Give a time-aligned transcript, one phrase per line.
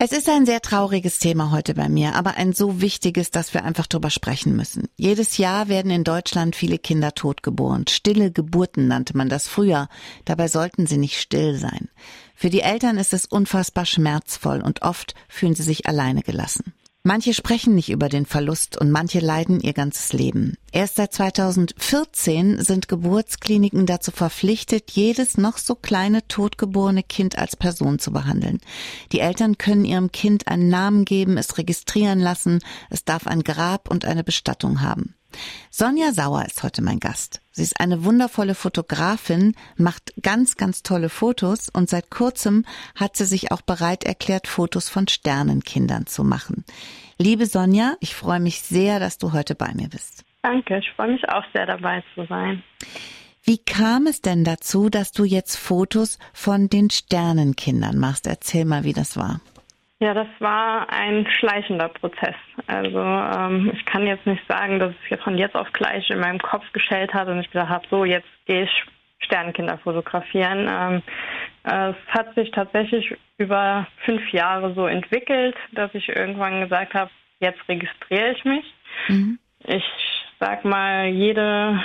[0.00, 3.64] Es ist ein sehr trauriges Thema heute bei mir, aber ein so wichtiges, dass wir
[3.64, 4.88] einfach drüber sprechen müssen.
[4.94, 7.84] Jedes Jahr werden in Deutschland viele Kinder totgeboren.
[7.88, 9.88] Stille Geburten nannte man das früher.
[10.24, 11.88] Dabei sollten sie nicht still sein.
[12.36, 16.74] Für die Eltern ist es unfassbar schmerzvoll und oft fühlen sie sich alleine gelassen.
[17.08, 20.58] Manche sprechen nicht über den Verlust und manche leiden ihr ganzes Leben.
[20.72, 27.98] Erst seit 2014 sind Geburtskliniken dazu verpflichtet, jedes noch so kleine totgeborene Kind als Person
[27.98, 28.60] zu behandeln.
[29.12, 32.58] Die Eltern können ihrem Kind einen Namen geben, es registrieren lassen,
[32.90, 35.14] es darf ein Grab und eine Bestattung haben.
[35.70, 37.40] Sonja Sauer ist heute mein Gast.
[37.50, 42.64] Sie ist eine wundervolle Fotografin, macht ganz, ganz tolle Fotos und seit kurzem
[42.94, 46.64] hat sie sich auch bereit erklärt, Fotos von Sternenkindern zu machen.
[47.18, 50.24] Liebe Sonja, ich freue mich sehr, dass du heute bei mir bist.
[50.42, 52.62] Danke, ich freue mich auch sehr dabei zu sein.
[53.42, 58.26] Wie kam es denn dazu, dass du jetzt Fotos von den Sternenkindern machst?
[58.26, 59.40] Erzähl mal, wie das war.
[60.00, 62.36] Ja, das war ein schleichender Prozess.
[62.68, 66.38] Also ähm, ich kann jetzt nicht sagen, dass es von jetzt auf gleich in meinem
[66.38, 68.84] Kopf geschält hat und ich gesagt habe, so jetzt gehe ich
[69.18, 70.68] Sternkinder fotografieren.
[70.70, 71.02] Ähm,
[71.64, 77.10] es hat sich tatsächlich über fünf Jahre so entwickelt, dass ich irgendwann gesagt habe,
[77.40, 78.74] jetzt registriere ich mich.
[79.08, 79.38] Mhm.
[79.64, 79.84] Ich
[80.38, 81.82] sag mal, jede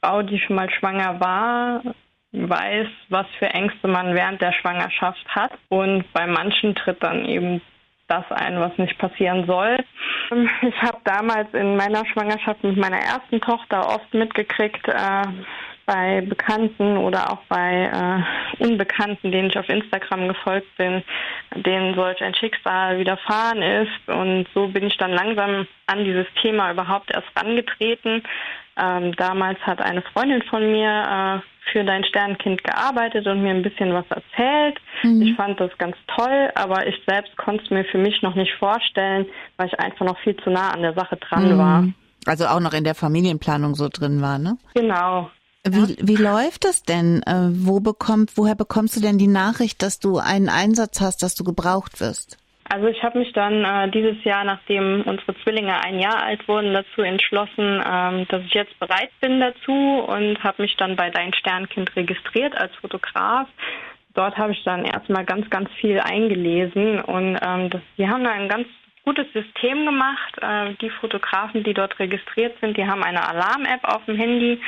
[0.00, 1.82] Frau, die schon mal schwanger war,
[2.32, 5.52] weiß, was für Ängste man während der Schwangerschaft hat.
[5.68, 7.60] Und bei manchen tritt dann eben
[8.08, 9.78] das ein, was nicht passieren soll.
[10.62, 15.22] Ich habe damals in meiner Schwangerschaft mit meiner ersten Tochter oft mitgekriegt, äh,
[15.86, 21.02] bei Bekannten oder auch bei äh, Unbekannten, denen ich auf Instagram gefolgt bin,
[21.54, 24.08] denen solch ein Schicksal widerfahren ist.
[24.08, 28.22] Und so bin ich dann langsam an dieses Thema überhaupt erst rangetreten.
[28.76, 33.62] Ähm, damals hat eine Freundin von mir äh, für dein Sternkind gearbeitet und mir ein
[33.62, 34.80] bisschen was erzählt.
[35.02, 35.22] Mhm.
[35.22, 38.52] Ich fand das ganz toll, aber ich selbst konnte es mir für mich noch nicht
[38.54, 41.58] vorstellen, weil ich einfach noch viel zu nah an der Sache dran mhm.
[41.58, 41.84] war.
[42.26, 44.56] Also auch noch in der Familienplanung so drin war, ne?
[44.74, 45.30] Genau.
[45.64, 47.22] Wie, wie läuft das denn?
[47.22, 51.36] Äh, wo bekommt, woher bekommst du denn die Nachricht, dass du einen Einsatz hast, dass
[51.36, 52.36] du gebraucht wirst?
[52.68, 56.72] Also ich habe mich dann äh, dieses Jahr, nachdem unsere Zwillinge ein Jahr alt wurden,
[56.72, 61.34] dazu entschlossen, ähm, dass ich jetzt bereit bin dazu und habe mich dann bei Dein
[61.34, 63.46] Sternkind registriert als Fotograf.
[64.14, 68.30] Dort habe ich dann erstmal ganz, ganz viel eingelesen und ähm, das, die haben da
[68.30, 68.66] ein ganz
[69.04, 70.36] gutes System gemacht.
[70.40, 74.60] Äh, die Fotografen, die dort registriert sind, die haben eine Alarm-App auf dem Handy.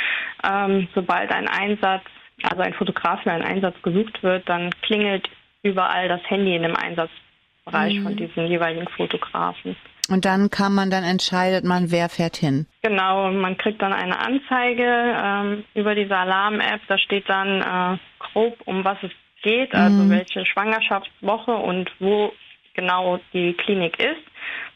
[0.42, 2.04] Ähm, sobald ein Einsatz,
[2.42, 5.28] also ein Fotograf für einen Einsatz gesucht wird, dann klingelt
[5.62, 8.02] überall das Handy in dem Einsatzbereich mhm.
[8.02, 9.76] von diesen jeweiligen Fotografen.
[10.10, 12.66] Und dann kann man, dann entscheidet man, wer fährt hin.
[12.82, 16.82] Genau, man kriegt dann eine Anzeige ähm, über diese Alarm-App.
[16.88, 19.10] Da steht dann äh, grob, um was es
[19.42, 20.10] geht, also mhm.
[20.10, 22.32] welche Schwangerschaftswoche und wo
[22.74, 24.22] genau die Klinik ist.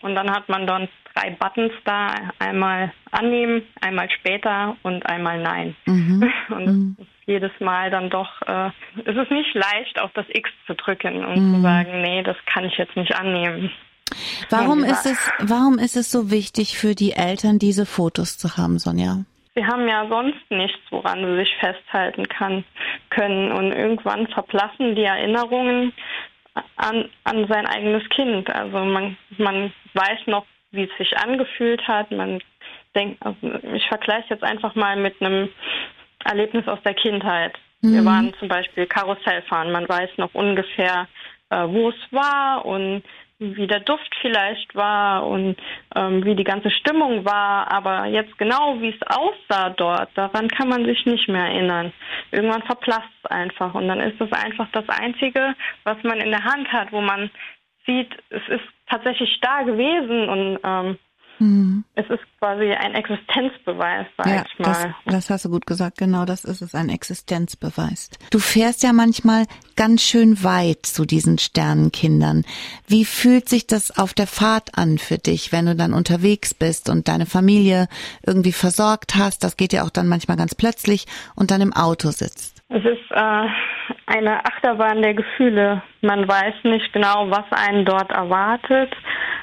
[0.01, 5.77] Und dann hat man dann drei Buttons da, einmal annehmen, einmal später und einmal nein.
[5.87, 6.31] Mhm.
[6.49, 6.97] Und mhm.
[7.27, 8.71] jedes Mal dann doch, äh,
[9.05, 11.55] es ist nicht leicht, auf das X zu drücken und mhm.
[11.57, 13.71] zu sagen, nee, das kann ich jetzt nicht annehmen.
[14.49, 18.79] Warum ist es, warum ist es so wichtig für die Eltern, diese Fotos zu haben,
[18.79, 19.25] Sonja?
[19.55, 22.65] Sie haben ja sonst nichts, woran sie sich festhalten kann,
[23.11, 23.51] können.
[23.51, 25.93] Und irgendwann verblassen die Erinnerungen
[26.77, 28.51] an, an sein eigenes Kind.
[28.51, 32.11] Also man, man weiß noch, wie es sich angefühlt hat.
[32.11, 32.41] Man
[32.95, 33.37] denkt, also
[33.75, 35.49] ich vergleiche jetzt einfach mal mit einem
[36.25, 37.59] Erlebnis aus der Kindheit.
[37.81, 37.93] Mhm.
[37.93, 39.73] Wir waren zum Beispiel Karussellfahren.
[39.73, 41.09] Man weiß noch ungefähr,
[41.51, 43.03] äh, wo es war und
[43.39, 45.57] wie der Duft vielleicht war und
[45.95, 50.69] ähm, wie die ganze Stimmung war, aber jetzt genau wie es aussah dort, daran kann
[50.69, 51.93] man sich nicht mehr erinnern.
[52.33, 55.55] Irgendwann verblasst es einfach und dann ist es einfach das Einzige,
[55.85, 57.31] was man in der Hand hat, wo man
[57.87, 60.99] sieht, es ist tatsächlich da gewesen und ähm,
[61.39, 61.85] Mhm.
[61.95, 64.95] Es ist quasi ein Existenzbeweis, sag ja, ich mal.
[65.05, 68.11] Das, das hast du gut gesagt, genau das ist es, ein Existenzbeweis.
[68.31, 72.45] Du fährst ja manchmal ganz schön weit zu diesen Sternenkindern.
[72.87, 76.89] Wie fühlt sich das auf der Fahrt an für dich, wenn du dann unterwegs bist
[76.89, 77.89] und deine Familie
[78.27, 79.45] irgendwie versorgt hast?
[79.45, 82.58] Das geht ja auch dann manchmal ganz plötzlich und dann im Auto sitzt.
[82.71, 83.47] Es ist äh,
[84.07, 85.83] eine Achterbahn der Gefühle.
[86.03, 88.95] Man weiß nicht genau, was einen dort erwartet.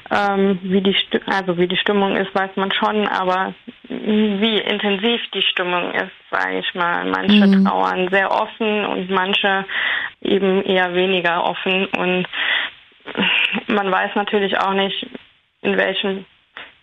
[0.08, 0.94] Ähm, wie die
[1.26, 3.54] also wie die Stimmung ist, weiß man schon, aber
[3.88, 7.04] wie intensiv die Stimmung ist, sage ich mal.
[7.06, 7.64] Manche mhm.
[7.64, 9.64] trauern sehr offen und manche
[10.22, 12.28] eben eher weniger offen und
[13.66, 15.06] man weiß natürlich auch nicht,
[15.62, 16.24] in welchem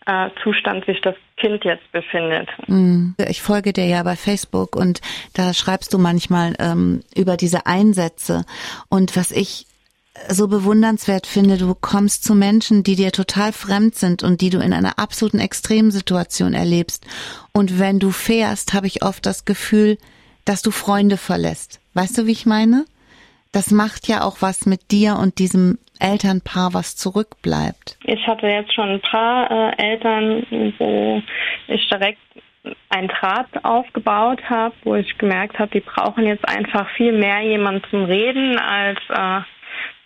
[0.05, 2.49] äh, Zustand sich das Kind jetzt befindet.
[2.67, 3.15] Mhm.
[3.27, 5.01] Ich folge dir ja bei Facebook und
[5.33, 8.45] da schreibst du manchmal ähm, über diese Einsätze
[8.89, 9.67] und was ich
[10.29, 14.59] so bewundernswert finde, du kommst zu Menschen, die dir total fremd sind und die du
[14.59, 17.05] in einer absoluten Extremsituation erlebst.
[17.51, 19.97] Und wenn du fährst, habe ich oft das Gefühl,
[20.45, 21.79] dass du Freunde verlässt.
[21.93, 22.85] Weißt du, wie ich meine?
[23.53, 27.97] Das macht ja auch was mit dir und diesem Elternpaar, was zurückbleibt.
[28.03, 30.45] Ich hatte jetzt schon ein paar äh, Eltern,
[30.79, 31.21] wo
[31.67, 32.19] ich direkt
[32.89, 37.83] ein Draht aufgebaut habe, wo ich gemerkt habe, die brauchen jetzt einfach viel mehr jemanden
[37.89, 39.41] zum Reden als äh,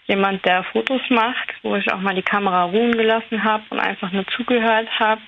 [0.07, 4.11] jemand, der Fotos macht, wo ich auch mal die Kamera ruhen gelassen habe und einfach
[4.11, 5.21] nur zugehört habe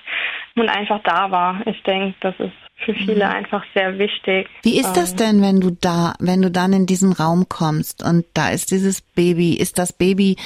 [0.56, 1.60] und einfach da war.
[1.66, 2.52] Ich denke, das ist
[2.84, 3.32] für viele mhm.
[3.32, 4.48] einfach sehr wichtig.
[4.62, 8.02] Wie ist das ähm, denn, wenn du da, wenn du dann in diesen Raum kommst
[8.02, 10.36] und da ist dieses Baby, ist das Baby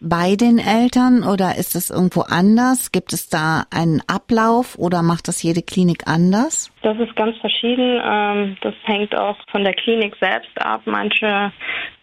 [0.00, 2.90] bei den Eltern oder ist es irgendwo anders?
[2.90, 6.72] Gibt es da einen Ablauf oder macht das jede Klinik anders?
[6.82, 8.00] Das ist ganz verschieden.
[8.02, 10.82] Ähm, das hängt auch von der Klinik selbst ab.
[10.86, 11.52] Manche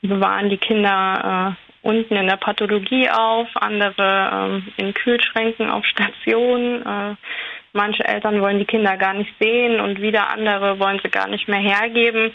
[0.01, 6.84] bewahren die Kinder äh, unten in der Pathologie auf, andere ähm, in Kühlschränken auf Stationen.
[7.77, 11.47] Manche Eltern wollen die Kinder gar nicht sehen und wieder andere wollen sie gar nicht
[11.47, 12.31] mehr hergeben.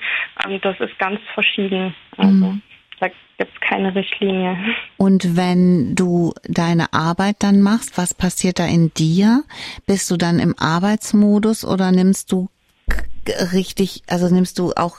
[0.46, 1.94] Ähm, das ist ganz verschieden.
[2.16, 2.46] Also.
[2.46, 2.62] Mhm
[3.02, 4.56] da gibt es keine Richtlinie.
[4.96, 9.42] Und wenn du deine Arbeit dann machst, was passiert da in dir?
[9.86, 12.48] Bist du dann im Arbeitsmodus oder nimmst du
[13.52, 14.98] richtig, also nimmst du auch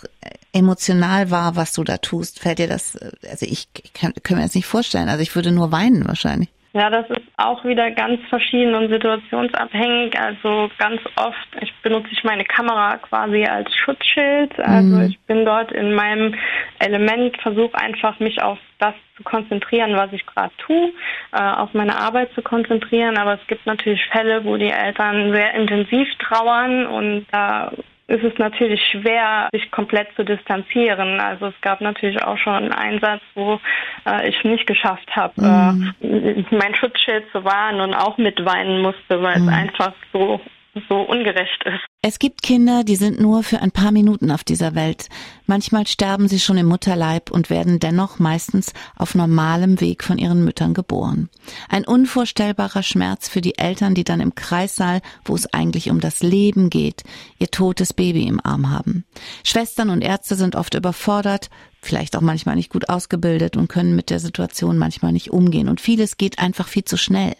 [0.51, 2.39] emotional wahr, was du da tust?
[2.39, 2.97] Fällt dir das,
[3.29, 5.07] also ich, ich kann, kann mir das nicht vorstellen.
[5.07, 6.49] Also ich würde nur weinen wahrscheinlich.
[6.75, 10.19] Ja, das ist auch wieder ganz verschieden und situationsabhängig.
[10.19, 14.59] Also ganz oft ich benutze ich meine Kamera quasi als Schutzschild.
[14.59, 15.09] Also mhm.
[15.09, 16.33] ich bin dort in meinem
[16.79, 20.91] Element, versuche einfach mich auf das zu konzentrieren, was ich gerade tue,
[21.31, 23.17] äh, auf meine Arbeit zu konzentrieren.
[23.17, 27.77] Aber es gibt natürlich Fälle, wo die Eltern sehr intensiv trauern und da äh,
[28.07, 31.19] ist es natürlich schwer, sich komplett zu distanzieren.
[31.19, 33.59] Also es gab natürlich auch schon einen Einsatz, wo
[34.05, 35.93] äh, ich nicht geschafft habe, mhm.
[36.01, 39.47] äh, mein Schutzschild zu wahren und auch mitweinen musste, weil mhm.
[39.47, 40.41] es einfach so
[40.89, 41.85] so ungerecht ist.
[42.01, 45.07] Es gibt Kinder, die sind nur für ein paar Minuten auf dieser Welt.
[45.45, 50.43] Manchmal sterben sie schon im Mutterleib und werden dennoch meistens auf normalem Weg von ihren
[50.43, 51.29] Müttern geboren.
[51.69, 56.21] Ein unvorstellbarer Schmerz für die Eltern, die dann im Kreissaal, wo es eigentlich um das
[56.21, 57.03] Leben geht,
[57.39, 59.05] ihr totes Baby im Arm haben.
[59.43, 61.49] Schwestern und Ärzte sind oft überfordert,
[61.81, 65.69] vielleicht auch manchmal nicht gut ausgebildet und können mit der Situation manchmal nicht umgehen.
[65.69, 67.35] Und vieles geht einfach viel zu schnell.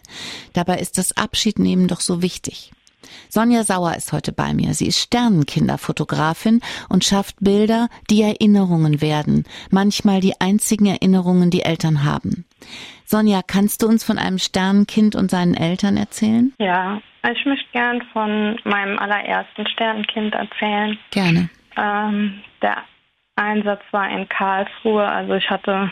[0.52, 2.70] Dabei ist das Abschiednehmen doch so wichtig.
[3.28, 4.74] Sonja Sauer ist heute bei mir.
[4.74, 12.04] Sie ist Sternenkinderfotografin und schafft Bilder, die Erinnerungen werden, manchmal die einzigen Erinnerungen, die Eltern
[12.04, 12.44] haben.
[13.04, 16.52] Sonja, kannst du uns von einem Sternenkind und seinen Eltern erzählen?
[16.58, 20.98] Ja, ich möchte gern von meinem allerersten Sternenkind erzählen.
[21.10, 21.48] Gerne.
[21.76, 22.78] Ähm, der
[23.36, 25.90] Einsatz war in Karlsruhe, also ich hatte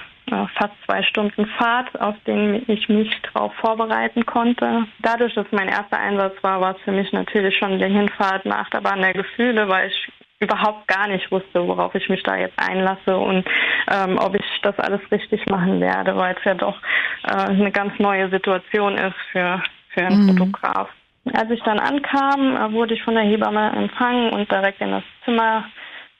[0.54, 4.86] fast zwei Stunden Fahrt, auf denen ich mich darauf vorbereiten konnte.
[5.00, 8.68] Dadurch, dass mein erster Einsatz war, war es für mich natürlich schon die Hinfahrt nach
[8.70, 12.58] der Bahn der Gefühle, weil ich überhaupt gar nicht wusste, worauf ich mich da jetzt
[12.58, 13.44] einlasse und
[13.90, 16.76] ähm, ob ich das alles richtig machen werde, weil es ja doch
[17.24, 20.36] äh, eine ganz neue Situation ist für, für einen mhm.
[20.36, 20.88] Fotograf.
[21.32, 25.04] Als ich dann ankam, äh, wurde ich von der Hebamme empfangen und direkt in das
[25.24, 25.64] Zimmer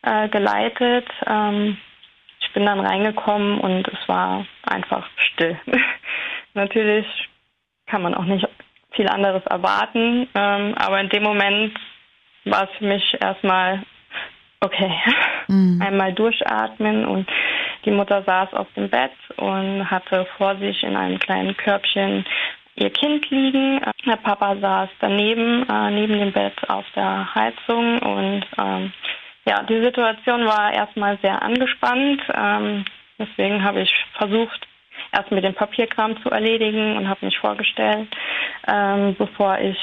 [0.03, 1.09] äh, geleitet.
[1.27, 1.77] Ähm,
[2.53, 5.59] ich bin dann reingekommen und es war einfach still.
[6.55, 7.07] Natürlich
[7.87, 8.47] kann man auch nicht
[8.91, 11.73] viel anderes erwarten, ähm, aber in dem Moment
[12.45, 13.83] war es für mich erstmal
[14.61, 14.93] okay,
[15.49, 15.81] mhm.
[15.87, 17.27] einmal durchatmen und
[17.87, 22.27] die Mutter saß auf dem Bett und hatte vor sich in einem kleinen Körbchen
[22.75, 23.81] ihr Kind liegen.
[24.05, 28.93] Der Papa saß daneben, äh, neben dem Bett auf der Heizung und ähm,
[29.45, 32.23] ja, die Situation war erstmal sehr angespannt.
[32.35, 32.85] Ähm,
[33.19, 34.67] deswegen habe ich versucht,
[35.13, 38.09] erst mit dem Papierkram zu erledigen und habe mich vorgestellt,
[38.67, 39.77] ähm, bevor ich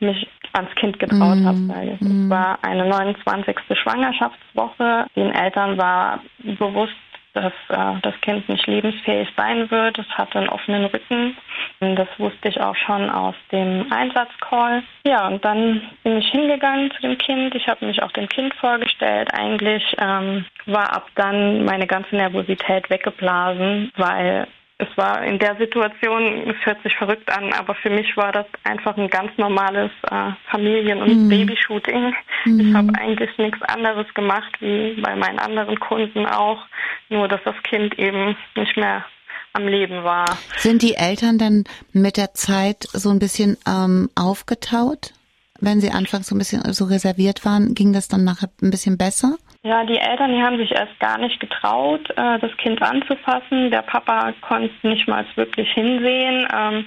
[0.00, 1.46] mich ans Kind getraut mm.
[1.46, 1.68] habe.
[1.68, 2.30] Weil es mm.
[2.30, 3.56] war eine 29.
[3.82, 5.06] Schwangerschaftswoche.
[5.16, 6.94] Den Eltern war bewusst,
[7.34, 9.98] dass äh, das Kind nicht lebensfähig sein wird.
[9.98, 11.36] Es hatte einen offenen Rücken.
[11.80, 14.82] Das wusste ich auch schon aus dem Einsatzcall.
[15.04, 17.54] Ja, und dann bin ich hingegangen zu dem Kind.
[17.54, 19.28] Ich habe mich auch dem Kind vorgestellt.
[19.34, 24.46] Eigentlich ähm, war ab dann meine ganze Nervosität weggeblasen, weil
[24.78, 28.46] es war in der Situation, es hört sich verrückt an, aber für mich war das
[28.64, 31.28] einfach ein ganz normales äh, Familien- und mhm.
[31.28, 32.12] Babyshooting.
[32.44, 32.60] Mhm.
[32.60, 36.66] Ich habe eigentlich nichts anderes gemacht wie bei meinen anderen Kunden auch,
[37.08, 39.04] nur dass das Kind eben nicht mehr
[39.52, 40.36] am Leben war.
[40.56, 45.12] Sind die Eltern dann mit der Zeit so ein bisschen ähm, aufgetaut?
[45.60, 48.98] Wenn sie anfangs so ein bisschen so reserviert waren, ging das dann nachher ein bisschen
[48.98, 49.36] besser?
[49.66, 53.70] Ja, die Eltern, die haben sich erst gar nicht getraut, äh, das Kind anzufassen.
[53.70, 56.46] Der Papa konnte nicht mal wirklich hinsehen.
[56.54, 56.84] Ähm,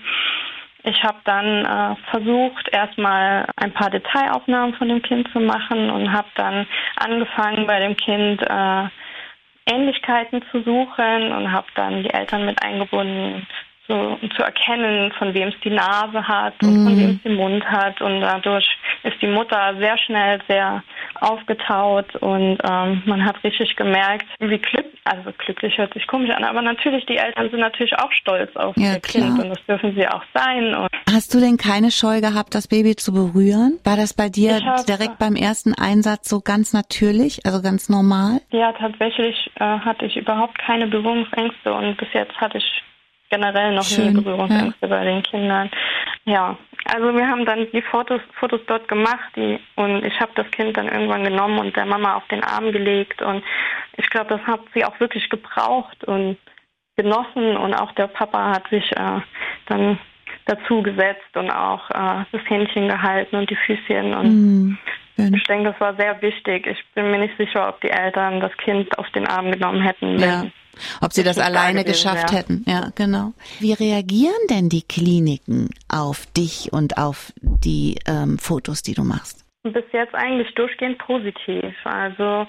[0.83, 6.13] ich habe dann äh, versucht, erstmal ein paar Detailaufnahmen von dem Kind zu machen und
[6.13, 6.67] habe dann
[6.97, 8.83] angefangen, bei dem Kind äh,
[9.65, 13.47] Ähnlichkeiten zu suchen und habe dann die Eltern mit eingebunden,
[13.87, 16.99] so, zu erkennen, von wem es die Nase hat und von mhm.
[16.99, 18.01] wem es den Mund hat.
[18.01, 18.67] Und dadurch
[19.03, 20.83] ist die Mutter sehr schnell sehr
[21.21, 26.43] aufgetaut und ähm, man hat richtig gemerkt, wie glück also glücklich hört sich komisch an,
[26.43, 29.23] aber natürlich, die Eltern sind natürlich auch stolz auf ja, ihr klar.
[29.23, 30.75] Kind und das dürfen sie auch sein.
[30.75, 33.79] Und Hast du denn keine Scheu gehabt, das Baby zu berühren?
[33.83, 38.41] War das bei dir hab, direkt beim ersten Einsatz so ganz natürlich, also ganz normal?
[38.51, 42.83] Ja, tatsächlich äh, hatte ich überhaupt keine Berührungsängste und bis jetzt hatte ich
[43.29, 44.87] generell noch Schön, nie Berührungsängste ja.
[44.87, 45.69] bei den Kindern.
[46.25, 50.49] Ja, also wir haben dann die Fotos, Fotos dort gemacht die, und ich habe das
[50.51, 53.43] Kind dann irgendwann genommen und der Mama auf den Arm gelegt und
[53.97, 56.37] ich glaube, das hat sie auch wirklich gebraucht und
[56.95, 59.21] genossen und auch der Papa hat sich äh,
[59.67, 59.99] dann
[60.45, 64.77] dazu gesetzt und auch äh, das Händchen gehalten und die Füßchen und mm.
[65.17, 66.67] Ich denke, das war sehr wichtig.
[66.67, 70.19] Ich bin mir nicht sicher, ob die Eltern das Kind auf den Arm genommen hätten,
[70.19, 70.45] ja.
[71.01, 72.41] Ob sie das, das alleine geschafft wäre.
[72.41, 72.63] hätten.
[72.67, 73.33] Ja, genau.
[73.59, 79.45] Wie reagieren denn die Kliniken auf dich und auf die ähm, Fotos, die du machst?
[79.63, 81.75] Bis jetzt eigentlich durchgehend positiv.
[81.83, 82.47] Also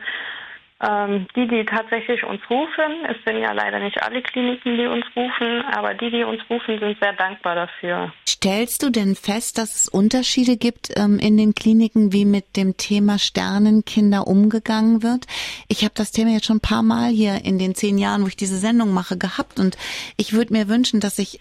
[0.81, 5.05] ähm, die, die tatsächlich uns rufen, es sind ja leider nicht alle Kliniken, die uns
[5.17, 8.13] rufen, aber die, die uns rufen, sind sehr dankbar dafür.
[8.39, 12.77] Stellst du denn fest, dass es Unterschiede gibt ähm, in den Kliniken, wie mit dem
[12.77, 15.27] Thema Sternenkinder umgegangen wird?
[15.67, 18.29] Ich habe das Thema jetzt schon ein paar Mal hier in den zehn Jahren, wo
[18.29, 19.77] ich diese Sendung mache, gehabt und
[20.17, 21.41] ich würde mir wünschen, dass sich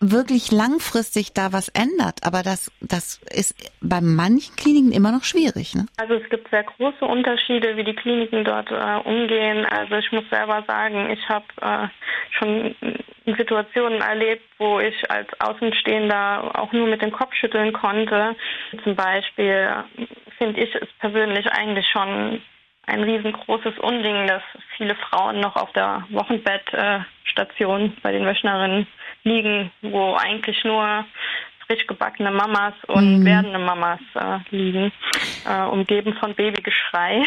[0.00, 2.20] wirklich langfristig da was ändert.
[2.22, 5.74] Aber das, das ist bei manchen Kliniken immer noch schwierig.
[5.74, 5.86] Ne?
[5.96, 9.64] Also es gibt sehr große Unterschiede, wie die Kliniken dort äh, umgehen.
[9.66, 11.88] Also ich muss selber sagen, ich habe äh,
[12.38, 12.74] schon
[13.24, 18.36] Situationen erlebt, wo ich als Außenstehender auch nur mit dem Kopf schütteln konnte.
[18.84, 19.84] Zum Beispiel
[20.38, 22.40] finde ich es persönlich eigentlich schon
[22.86, 24.42] ein riesengroßes Unding, dass
[24.76, 28.86] viele Frauen noch auf der Wochenbettstation bei den Wöchnerinnen
[29.26, 31.04] liegen, wo eigentlich nur
[31.66, 33.24] frisch gebackene Mamas und mhm.
[33.24, 34.92] werdende Mamas äh, liegen,
[35.44, 37.22] äh, umgeben von Babygeschrei.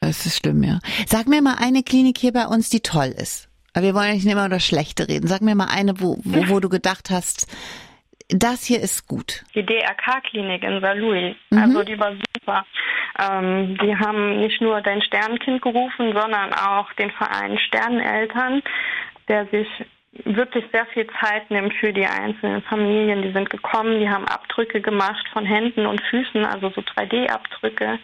[0.00, 0.78] Das ist schlimm, ja.
[1.06, 3.48] Sag mir mal eine Klinik hier bei uns, die toll ist.
[3.74, 5.26] Aber wir wollen nicht immer über schlechte reden.
[5.26, 7.46] Sag mir mal eine, wo, wo, wo du gedacht hast,
[8.28, 9.44] das hier ist gut.
[9.54, 10.96] Die DRK-Klinik in St.
[10.96, 11.36] Louis.
[11.50, 11.58] Mhm.
[11.58, 12.64] Also die war super.
[13.18, 18.62] Ähm, die haben nicht nur dein Sternenkind gerufen, sondern auch den Verein Sterneneltern,
[19.28, 19.68] der sich
[20.24, 23.22] wirklich sehr viel Zeit nimmt für die einzelnen Familien.
[23.22, 27.98] Die sind gekommen, die haben Abdrücke gemacht von Händen und Füßen, also so 3D-Abdrücke,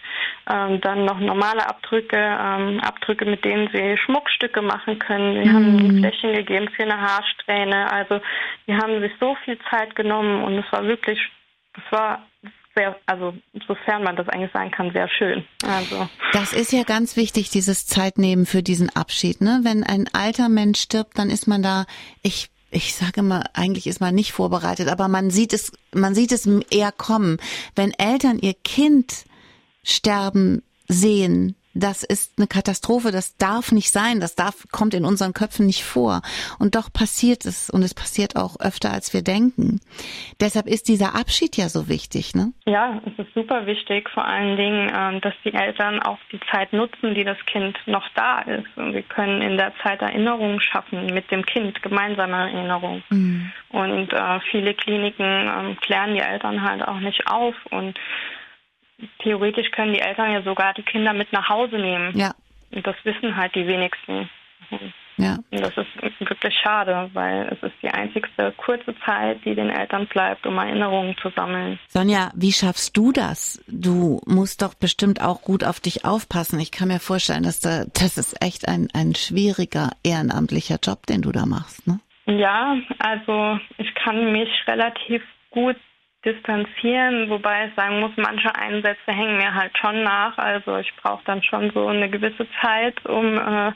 [0.51, 5.43] ähm, dann noch normale Abdrücke, ähm, Abdrücke, mit denen sie Schmuckstücke machen können.
[5.43, 5.55] Sie mhm.
[5.55, 7.91] haben ein Fläschchen gegeben für eine Haarsträhne.
[7.91, 8.21] Also
[8.67, 11.19] die haben sich so viel Zeit genommen und es war wirklich,
[11.75, 12.27] es war
[12.75, 13.35] sehr, also
[13.67, 15.45] sofern man das eigentlich sagen kann, sehr schön.
[15.67, 16.09] Also.
[16.33, 19.41] Das ist ja ganz wichtig, dieses Zeitnehmen für diesen Abschied.
[19.41, 19.61] Ne?
[19.63, 21.87] Wenn ein alter Mensch stirbt, dann ist man da,
[22.23, 26.33] ich ich sage immer, eigentlich ist man nicht vorbereitet, aber man sieht es, man sieht
[26.33, 27.37] es eher kommen.
[27.77, 29.27] Wenn Eltern ihr Kind
[29.85, 35.33] sterben sehen, das ist eine Katastrophe, das darf nicht sein, das darf, kommt in unseren
[35.33, 36.23] Köpfen nicht vor.
[36.59, 39.81] Und doch passiert es und es passiert auch öfter, als wir denken.
[40.41, 42.53] Deshalb ist dieser Abschied ja so wichtig, ne?
[42.67, 46.73] Ja, es ist super wichtig, vor allen Dingen, ähm, dass die Eltern auch die Zeit
[46.73, 48.67] nutzen, die das Kind noch da ist.
[48.77, 53.03] Und wir können in der Zeit Erinnerungen schaffen mit dem Kind, gemeinsame Erinnerungen.
[53.11, 53.53] Mhm.
[53.71, 57.99] Und äh, viele Kliniken äh, klären die Eltern halt auch nicht auf und
[59.19, 62.17] theoretisch können die Eltern ja sogar die Kinder mit nach Hause nehmen.
[62.17, 62.35] Ja.
[62.71, 64.29] Und das wissen halt die wenigsten.
[65.19, 65.39] Ja.
[65.51, 70.07] Und das ist wirklich schade, weil es ist die einzigste kurze Zeit, die den Eltern
[70.07, 71.79] bleibt, um Erinnerungen zu sammeln.
[71.89, 73.63] Sonja, wie schaffst du das?
[73.69, 76.59] Du musst doch bestimmt auch gut auf dich aufpassen.
[76.61, 81.23] Ich kann mir vorstellen, dass da, das ist echt ein, ein schwieriger ehrenamtlicher Job, den
[81.23, 82.01] du da machst, ne?
[82.27, 85.77] Ja, also ich kann mich relativ gut
[86.25, 90.37] distanzieren, wobei ich sagen muss, manche Einsätze hängen mir halt schon nach.
[90.39, 93.73] Also ich brauche dann schon so eine gewisse Zeit, um äh,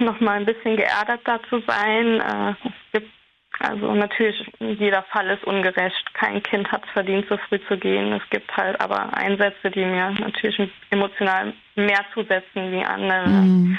[0.00, 2.20] nochmal ein bisschen geerdeter zu sein.
[2.20, 3.10] Äh, es gibt
[3.60, 6.14] also natürlich, jeder Fall ist ungerecht.
[6.14, 8.12] Kein Kind hat es verdient, so früh zu gehen.
[8.12, 10.58] Es gibt halt aber Einsätze, die mir natürlich
[10.90, 13.28] emotional mehr zusetzen wie andere.
[13.28, 13.78] Mm.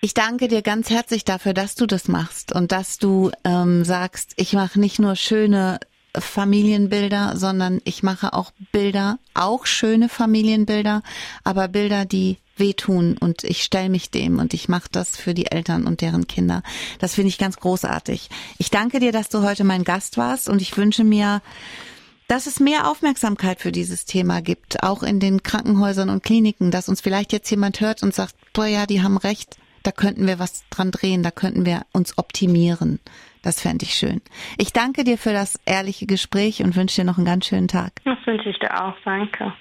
[0.00, 4.34] Ich danke dir ganz herzlich dafür, dass du das machst und dass du ähm, sagst,
[4.36, 5.80] ich mache nicht nur schöne
[6.18, 11.02] Familienbilder, sondern ich mache auch Bilder, auch schöne Familienbilder,
[11.44, 15.50] aber Bilder, die wehtun und ich stelle mich dem und ich mache das für die
[15.50, 16.62] Eltern und deren Kinder.
[16.98, 18.30] Das finde ich ganz großartig.
[18.58, 21.42] Ich danke dir, dass du heute mein Gast warst und ich wünsche mir,
[22.28, 26.88] dass es mehr Aufmerksamkeit für dieses Thema gibt, auch in den Krankenhäusern und Kliniken, dass
[26.88, 30.38] uns vielleicht jetzt jemand hört und sagt, boah ja, die haben recht, da könnten wir
[30.38, 32.98] was dran drehen, da könnten wir uns optimieren.
[33.46, 34.22] Das fände ich schön.
[34.58, 37.92] Ich danke dir für das ehrliche Gespräch und wünsche dir noch einen ganz schönen Tag.
[38.04, 38.96] Das wünsche ich dir auch.
[39.04, 39.52] Danke.